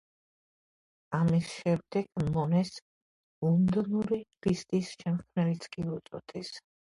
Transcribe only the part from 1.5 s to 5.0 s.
შემდეგ მონეს „ლონდონური ნისლის